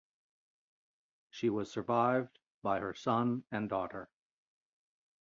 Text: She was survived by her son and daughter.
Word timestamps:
She 1.29 1.51
was 1.51 1.69
survived 1.71 2.39
by 2.63 2.79
her 2.79 2.95
son 2.95 3.43
and 3.51 3.69
daughter. 3.69 4.09